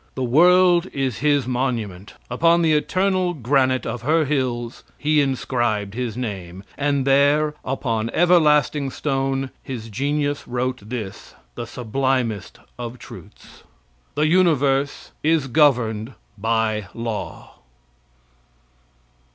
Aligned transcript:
The 0.15 0.23
world 0.23 0.87
is 0.93 1.19
his 1.19 1.45
monument; 1.45 2.15
upon 2.27 2.63
the 2.63 2.73
eternal 2.73 3.35
granite 3.35 3.85
of 3.85 4.01
her 4.01 4.25
hills 4.25 4.83
he 4.97 5.21
inscribed 5.21 5.93
his 5.93 6.17
name, 6.17 6.63
and 6.75 7.05
there, 7.05 7.53
upon 7.63 8.09
everlasting 8.09 8.89
stone, 8.89 9.51
his 9.61 9.89
genius 9.91 10.47
wrote 10.47 10.89
this, 10.89 11.35
the 11.53 11.67
sublimest 11.67 12.57
of 12.79 12.97
truths: 12.97 13.61
"THE 14.15 14.25
UNIVERSE 14.25 15.11
IS 15.21 15.45
GOVERNED 15.49 16.15
BY 16.35 16.87
LAW!" 16.95 17.51